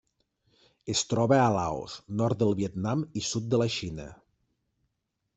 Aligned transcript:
Es 0.93 1.01
troba 1.09 1.35
a 1.41 1.51
Laos, 1.55 1.97
nord 2.21 2.39
del 2.43 2.55
Vietnam 2.61 3.03
i 3.21 3.23
sud 3.27 3.45
de 3.55 3.59
la 3.63 3.67
Xina. 3.75 4.07